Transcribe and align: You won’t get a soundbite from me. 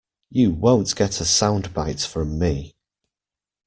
You 0.31 0.49
won’t 0.55 0.95
get 0.95 1.21
a 1.21 1.25
soundbite 1.25 2.07
from 2.07 2.39
me. 2.39 2.73